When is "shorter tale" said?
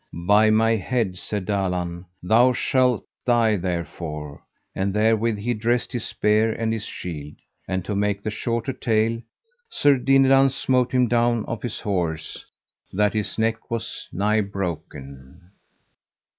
8.31-9.21